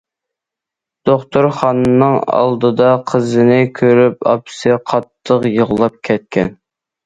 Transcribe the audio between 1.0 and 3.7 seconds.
دوختۇرخانىنىڭ ئالدىدا قىزىنى